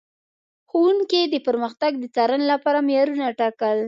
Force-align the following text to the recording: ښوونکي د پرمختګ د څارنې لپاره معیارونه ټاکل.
ښوونکي 0.69 1.21
د 1.33 1.35
پرمختګ 1.47 1.91
د 1.99 2.03
څارنې 2.15 2.45
لپاره 2.53 2.79
معیارونه 2.87 3.25
ټاکل. 3.39 3.77